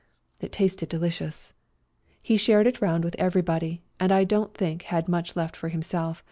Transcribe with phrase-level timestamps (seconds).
[0.39, 1.53] It tasted delicious!
[2.23, 5.69] He shared it roimd with every body, and I don't think had much left for
[5.69, 6.19] himself.